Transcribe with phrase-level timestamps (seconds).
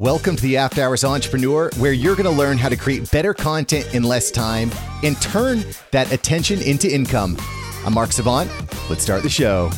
[0.00, 3.34] Welcome to the After Hours Entrepreneur, where you're going to learn how to create better
[3.34, 4.70] content in less time
[5.02, 7.36] and turn that attention into income.
[7.84, 8.50] I'm Mark Savant.
[8.88, 9.70] Let's start the show.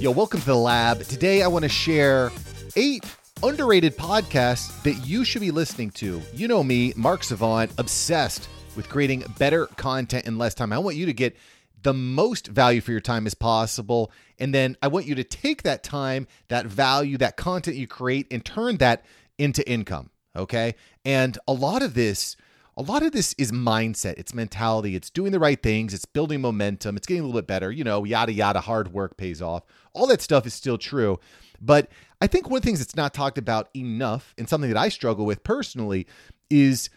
[0.00, 1.04] Yo, welcome to the lab.
[1.04, 2.32] Today, I want to share
[2.74, 3.04] eight
[3.44, 6.20] underrated podcasts that you should be listening to.
[6.34, 10.72] You know me, Mark Savant, obsessed with creating better content in less time.
[10.72, 11.36] I want you to get
[11.82, 14.10] the most value for your time as possible.
[14.38, 18.26] And then I want you to take that time, that value, that content you create,
[18.30, 19.04] and turn that
[19.38, 20.10] into income.
[20.36, 20.74] Okay.
[21.04, 22.36] And a lot of this,
[22.76, 26.40] a lot of this is mindset, it's mentality, it's doing the right things, it's building
[26.40, 29.64] momentum, it's getting a little bit better, you know, yada, yada, hard work pays off.
[29.94, 31.18] All that stuff is still true.
[31.60, 34.78] But I think one of the things that's not talked about enough, and something that
[34.78, 36.06] I struggle with personally,
[36.50, 36.88] is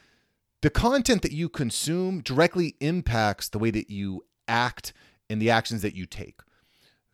[0.61, 4.93] the content that you consume directly impacts the way that you act
[5.29, 6.41] and the actions that you take.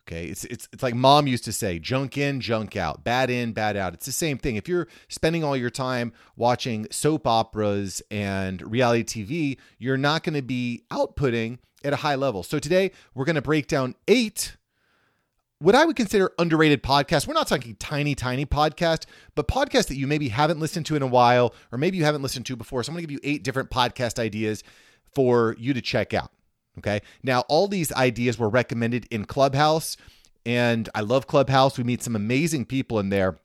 [0.06, 3.52] Okay, it's it's it's like mom used to say, junk in, junk out, bad in,
[3.52, 3.92] bad out.
[3.92, 4.56] It's the same thing.
[4.56, 10.34] If you're spending all your time watching soap operas and reality TV, you're not going
[10.34, 12.42] to be outputting at a high level.
[12.42, 14.56] So today we're going to break down eight
[15.60, 17.26] what I would consider underrated podcasts.
[17.26, 21.02] We're not talking tiny, tiny podcast, but podcasts that you maybe haven't listened to in
[21.02, 22.82] a while, or maybe you haven't listened to before.
[22.82, 24.62] So I'm going to give you eight different podcast ideas
[25.14, 26.30] for you to check out.
[26.78, 27.00] Okay.
[27.22, 29.96] Now, all these ideas were recommended in Clubhouse,
[30.46, 31.76] and I love Clubhouse.
[31.76, 33.38] We meet some amazing people in there.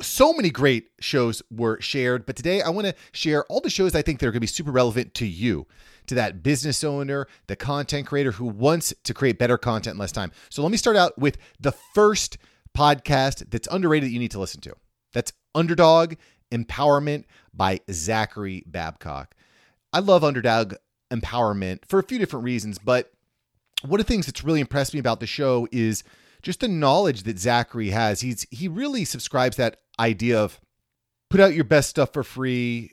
[0.00, 3.94] So many great shows were shared, but today I want to share all the shows
[3.94, 5.66] I think that are going to be super relevant to you,
[6.06, 10.12] to that business owner, the content creator who wants to create better content in less
[10.12, 10.32] time.
[10.50, 12.38] So let me start out with the first
[12.76, 14.74] podcast that's underrated that you need to listen to.
[15.12, 16.14] That's Underdog
[16.52, 19.34] Empowerment by Zachary Babcock.
[19.92, 20.74] I love Underdog
[21.12, 22.78] empowerment for a few different reasons.
[22.78, 23.12] But
[23.82, 26.04] one of the things that's really impressed me about the show is
[26.42, 28.20] just the knowledge that Zachary has.
[28.20, 30.60] He's he really subscribes that idea of
[31.30, 32.92] put out your best stuff for free,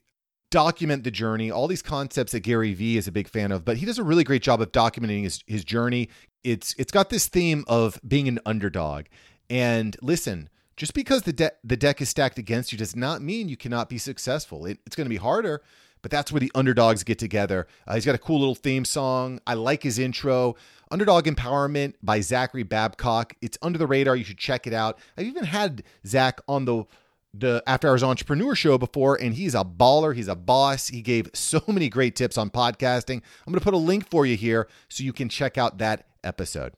[0.49, 3.77] document the journey, all these concepts that Gary Vee is a big fan of, but
[3.77, 6.09] he does a really great job of documenting his his journey.
[6.43, 9.05] It's it's got this theme of being an underdog.
[9.49, 13.49] And listen, just because the de- the deck is stacked against you does not mean
[13.49, 14.65] you cannot be successful.
[14.65, 15.61] It, it's going to be harder,
[16.01, 17.67] but that's where the underdogs get together.
[17.87, 19.39] Uh, he's got a cool little theme song.
[19.45, 20.55] I like his intro.
[20.89, 23.33] Underdog Empowerment by Zachary Babcock.
[23.41, 24.15] It's under the radar.
[24.15, 24.99] You should check it out.
[25.17, 26.85] I've even had Zach on the
[27.33, 30.13] the After Hours Entrepreneur Show before, and he's a baller.
[30.13, 30.89] He's a boss.
[30.89, 33.21] He gave so many great tips on podcasting.
[33.45, 36.07] I'm going to put a link for you here so you can check out that
[36.25, 36.73] episode.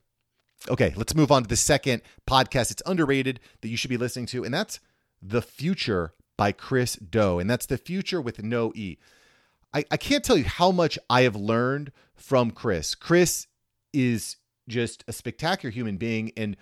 [0.69, 2.69] Okay, let's move on to the second podcast.
[2.69, 4.79] It's underrated that you should be listening to, and that's
[5.21, 8.97] The Futur by Chris Do, And that's The Futur with no E.
[9.73, 12.95] I, I can't tell you how much I have learned from Chris.
[12.95, 13.47] Chris
[13.91, 16.31] is just a spectacular human being.
[16.37, 16.55] And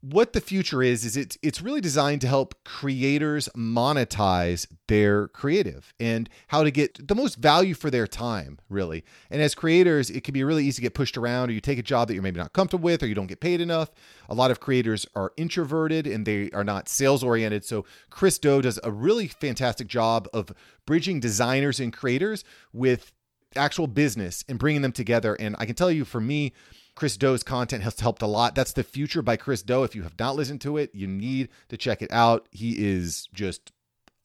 [0.00, 5.92] what the Futur is is it's it's really designed to help creators monetize their creative
[5.98, 9.04] and how to get the most value for their time really.
[9.28, 11.78] And as creators it can be really easy to get pushed around or you take
[11.78, 13.90] a job that you're maybe not comfortable with or you don't get paid enough.
[14.28, 18.62] A lot of creators are introverted and they are not sales oriented so chris do
[18.62, 20.52] does a really fantastic job of
[20.86, 23.10] bridging designers and creators with
[23.56, 25.34] actual business and bringing them together.
[25.34, 26.52] And i can tell you for me
[26.98, 28.56] Chris Do's content has helped a lot.
[28.56, 29.84] That's The Futur by Chris Do.
[29.84, 32.48] If you have not listened to it, you need to check it out.
[32.50, 33.70] He is just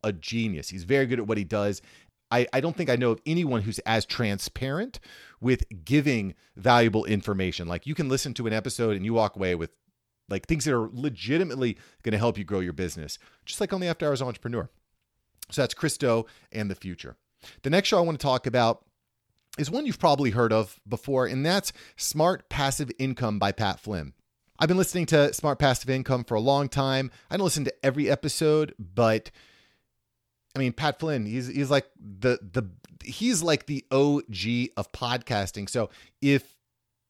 [0.04, 0.70] a genius.
[0.70, 1.84] He's very good at what he does.
[2.32, 5.00] I, I don't think I know of anyone who's as transparent
[5.40, 7.68] with giving valuable information.
[7.68, 9.70] Like you can listen to an episode and you walk away with
[10.28, 13.82] like things that are legitimately going to help you grow your business, just like on
[13.82, 14.68] the After Hours Entrepreneur.
[15.52, 17.18] So that's Chris Do and the Futur.
[17.62, 18.84] The next show I want to talk about
[19.58, 24.14] is one you've probably heard of before, and that's Smart Passive Income by Pat Flynn.
[24.60, 27.12] I've been listening to Smart Passive Income for a long time.
[27.30, 29.32] I don't listen to every episode, but
[30.56, 32.70] I mean Pat Flynn, he's he's like the the
[33.04, 35.70] he's like the OG of podcasting.
[35.70, 35.90] So
[36.22, 36.56] if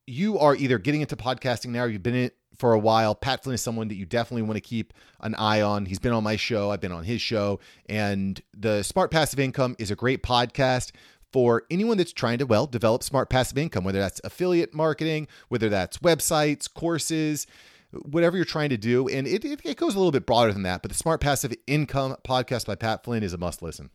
[0.07, 3.15] you are either getting into podcasting now or you've been in it for a while,
[3.15, 5.85] Pat Flynn is someone that you definitely want to keep an eye on.
[5.85, 9.75] He's been on my show, I've been on his show, and the Smart Passive Income
[9.79, 10.91] is a great podcast
[11.33, 15.67] for anyone that's trying to, well, develop smart passive income, whether that's affiliate marketing, whether
[15.67, 17.47] that's websites, courses,
[17.91, 19.07] whatever you're trying to do.
[19.09, 21.53] And it, it, it, goes a little bit broader than that, but the Smart Passive
[21.67, 23.89] Income podcast by Pat Flynn is a must listen.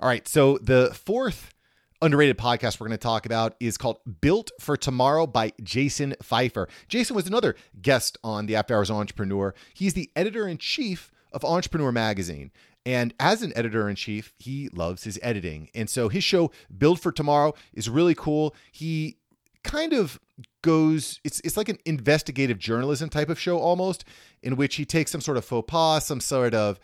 [0.00, 0.26] All right.
[0.26, 1.52] So the fourth
[2.00, 6.68] underrated podcast we're going to talk about is called Build for Tomorrow by Jason Feifer.
[6.88, 9.54] Jason was another guest on the After Hours Entrepreneur.
[9.74, 12.50] He's the editor in chief of Entrepreneur Magazine.
[12.84, 15.70] And as an editor in chief, he loves his editing.
[15.74, 18.54] And so his show, Build for Tomorrow, is really cool.
[18.72, 19.18] He
[19.62, 20.18] kind of
[20.62, 24.04] goes it's it's like an investigative journalism type of show almost
[24.42, 26.80] in which he takes some sort of faux pas some sort of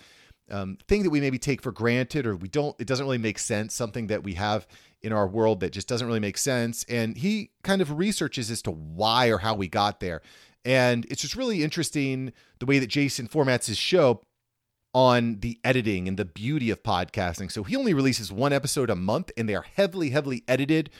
[0.51, 3.39] um, thing that we maybe take for granted or we don't, it doesn't really make
[3.39, 4.67] sense, something that we have
[5.03, 6.85] in our world that just doesn't really make sense.
[6.89, 10.23] And he kind of researches as to why or how we got there.
[10.65, 14.23] And it's just really interesting the way that Jason formats his show
[14.95, 17.51] on the editing and the beauty of podcasting.
[17.53, 20.91] So he only releases one episode a month and they are heavily, heavily edited.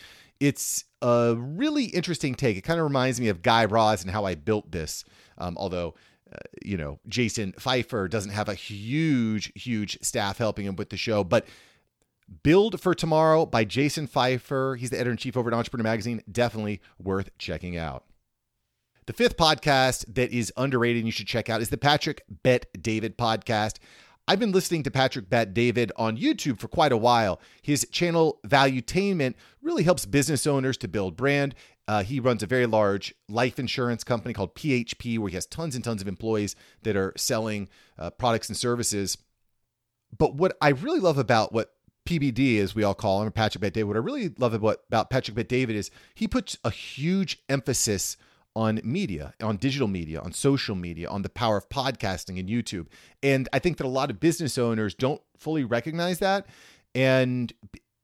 [0.41, 2.57] It's a really interesting take.
[2.57, 5.05] It kind of reminds me of Guy Raz and how I built this.
[5.39, 5.95] Um, although,
[6.33, 10.97] uh, you know, Jason Feifer doesn't have a huge, huge staff helping him with the
[10.97, 11.25] show.
[11.25, 11.47] But
[12.43, 14.77] Build for Tomorrow by Jason Feifer.
[14.77, 18.05] he's the editor in chief over at Entrepreneur Magazine, definitely worth checking out.
[19.09, 22.67] The fifth podcast that is underrated and you should check out is the Patrick Bet
[22.79, 23.77] David podcast.
[24.29, 27.41] I've been listening to Patrick Bet David on YouTube for quite a while.
[27.63, 29.33] His channel Valuetainment
[29.63, 31.55] really helps business owners to build brand.
[31.89, 35.75] Uh, he runs a very large life insurance company called PHP, where he has tons
[35.75, 39.17] and tons of employees that are selling uh, products and services.
[40.19, 41.73] But what I really love about what
[42.05, 45.09] PBD, as we all call him, Patrick Bet David, what I really love about, about
[45.09, 48.19] Patrick Bet David is he puts a huge emphasis
[48.59, 52.89] on media, on digital media, on social media, on the power of podcasting and YouTube.
[53.23, 56.45] And I think that a lot of business owners don't fully recognize that.
[56.93, 57.53] And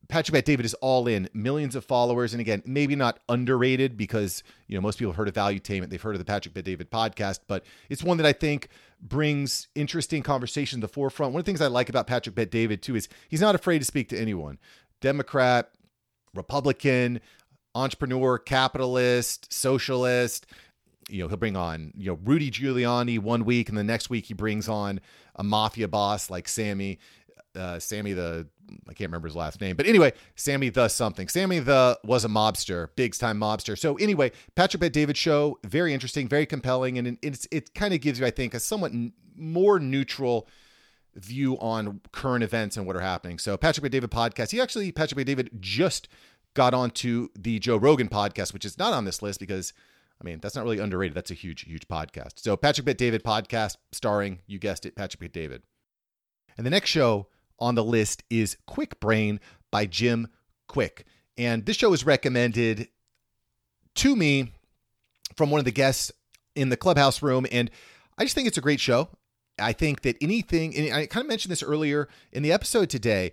[0.09, 2.35] Patrick Bet David is all in, millions of followers.
[2.35, 5.91] And again, maybe not underrated because, you know, most people have heard of Valuetainment.
[5.91, 8.69] They've heard of the Patrick Bet David podcast, but it's one that I think
[9.01, 11.33] brings interesting conversation to the forefront.
[11.33, 13.81] One of the things I like about Patrick Bet David too is he's not afraid
[13.81, 14.61] to speak to anyone.
[15.01, 15.73] Democrat,
[16.33, 17.21] Republican,
[17.75, 20.47] entrepreneur, capitalist, socialist.
[21.09, 24.27] You know, he'll bring on, you know, Rudy Giuliani one week, and the next week
[24.27, 25.01] he brings on
[25.37, 26.99] a mafia boss like Sammy,
[27.55, 28.47] uh, Sammy the,
[28.89, 31.29] I can't remember his last name, but anyway, Sammy the something.
[31.29, 33.79] Sammy the was a mobster, big time mobster.
[33.79, 38.01] So anyway, Patrick Bet David show, very interesting, very compelling, and it's it kind of
[38.01, 40.49] gives you, I think, a somewhat n- more neutral
[41.15, 43.39] view on current events and what are happening.
[43.39, 46.09] So Patrick Bet David podcast, he actually Patrick Bet David just
[46.55, 49.73] got onto the Joe Rogan podcast, which is not on this list because,
[50.21, 51.17] I mean, that's not really underrated.
[51.17, 52.39] That's a huge, huge podcast.
[52.39, 55.63] So, Patrick Bet David podcast starring, you guessed it, Patrick Bet David.
[56.57, 57.29] And the next show
[57.59, 59.41] on the list is Kwik Brain
[59.71, 60.29] by Jim
[60.69, 61.03] Kwik.
[61.37, 62.89] And this show was recommended
[63.97, 64.53] to me
[65.37, 66.13] from one of the guests
[66.55, 67.47] in the clubhouse room.
[67.51, 67.71] And
[68.17, 69.09] I just think it's a great show.
[69.59, 73.33] I think that anything, and I kind of mentioned this earlier in the episode today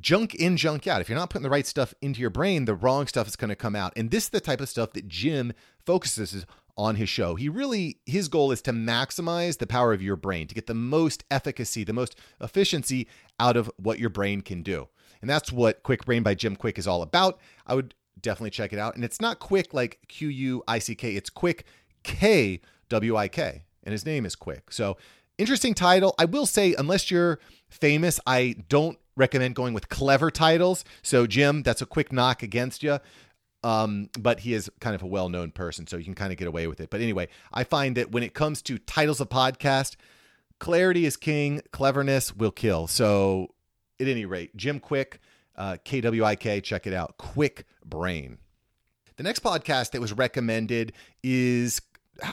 [0.00, 1.00] junk in, junk out.
[1.00, 3.50] If you're not putting the right stuff into your brain, the wrong stuff is going
[3.50, 3.92] to come out.
[3.96, 5.52] And this is the type of stuff that Jim
[5.84, 6.46] focuses
[6.76, 7.34] on his show.
[7.34, 10.74] He really, his goal is to maximize the power of your brain, to get the
[10.74, 13.08] most efficacy, the most efficiency
[13.40, 14.88] out of what your brain can do.
[15.22, 17.40] And that's what Kwik Brain by Jim Kwik is all about.
[17.66, 18.94] I would definitely check it out.
[18.94, 21.62] And it's not quick like Q U I C K, it's Kwik
[22.02, 22.60] K
[22.90, 23.62] W I K.
[23.84, 24.70] And his name is Kwik.
[24.70, 24.98] So
[25.38, 26.14] interesting title.
[26.18, 27.38] I will say, unless you're
[27.70, 30.84] famous, I don't recommend going with clever titles.
[31.02, 32.98] So, Jim, that's a quick knock against you.
[33.64, 36.38] Um, but he is kind of a well known person, so you can kind of
[36.38, 36.90] get away with it.
[36.90, 39.96] But anyway, I find that when it comes to titles of podcast,
[40.60, 42.86] clarity is king, cleverness will kill.
[42.86, 43.54] So,
[43.98, 45.18] at any rate, Jim Kwik,
[45.56, 47.16] uh, KWIK, check it out.
[47.18, 48.38] Kwik Brain.
[49.16, 50.92] The next podcast that was recommended
[51.22, 51.80] is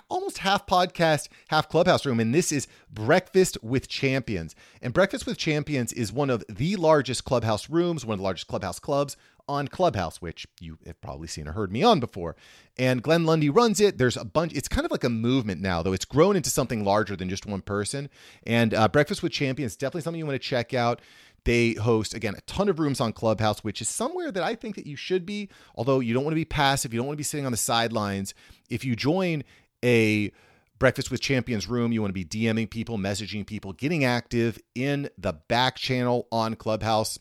[0.10, 2.20] almost half podcast, half clubhouse room.
[2.20, 4.56] And this is Breakfast with Champions.
[4.82, 8.48] And Breakfast with Champions is one of the largest clubhouse rooms, one of the largest
[8.48, 12.36] clubhouse clubs on Clubhouse, which you have probably seen or heard me on before.
[12.78, 13.98] And Glenn Lundy runs it.
[13.98, 15.94] There's a bunch, it's kind of like a movement now, though.
[15.94, 18.10] It's grown into something larger than just one person.
[18.46, 21.02] And uh, Breakfast with Champions, is definitely something you want to check out.
[21.46, 24.76] They host again a ton of rooms on Clubhouse, which is somewhere that I think
[24.76, 25.50] that you should be.
[25.76, 27.58] Although you don't want to be passive, you don't want to be sitting on the
[27.58, 28.34] sidelines.
[28.70, 29.44] If you join,
[29.84, 30.32] a
[30.80, 31.92] Breakfast with Champions room.
[31.92, 36.56] You want to be DMing people, messaging people, getting active in the back channel on
[36.56, 37.18] Clubhouse.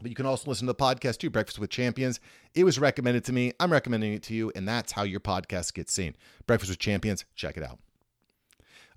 [0.00, 2.20] But you can also listen to the podcast too, Breakfast with Champions.
[2.54, 3.52] It was recommended to me.
[3.58, 6.14] I'm recommending it to you, and that's how your podcast gets seen.
[6.46, 7.78] Breakfast with Champions, check it out.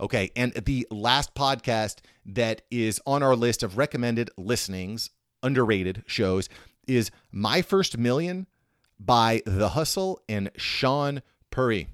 [0.02, 5.10] Okay, and the last podcast that is on our list of recommended listenings,
[5.42, 6.48] underrated shows,
[6.88, 8.48] is My First Million
[9.00, 11.88] by The Hustle and Shaan Puri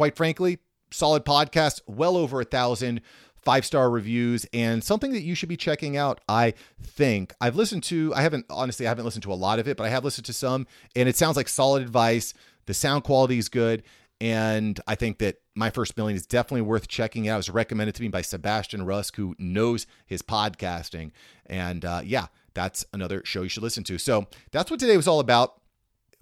[0.00, 0.58] quite frankly,
[0.90, 3.02] solid podcast, well over a thousand
[3.36, 6.22] five star reviews, and something that you should be checking out.
[6.26, 9.68] I think I've listened to, I haven't, honestly, I haven't listened to a lot of
[9.68, 10.66] it, but I have listened to some,
[10.96, 12.32] and it sounds like solid advice.
[12.64, 13.82] The sound quality is good.
[14.22, 17.34] And I think that My First Million is definitely worth checking out.
[17.34, 21.10] It was recommended to me by Sebastian Rusk, who knows his podcasting.
[21.44, 23.98] And uh, yeah, that's another show you should listen to.
[23.98, 25.59] So that's what today was all about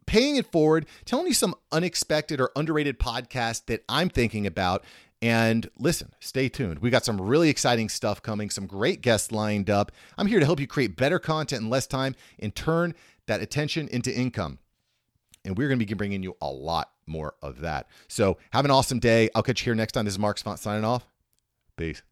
[0.09, 4.83] paying it forward, telling you some unexpected or underrated podcast that I'm thinking about.
[5.21, 6.79] And listen, stay tuned.
[6.79, 9.93] We got some really exciting stuff coming, some great guests lined up.
[10.17, 12.95] I'm here to help you create better content in less time and turn
[13.27, 14.59] that attention into income.
[15.45, 17.89] And we're going to be bringing you a lot more of that.
[18.09, 19.29] So have an awesome day.
[19.35, 20.07] I'll catch you here next time.
[20.07, 21.07] This is Mark Savant signing off.
[21.77, 22.03] Peace.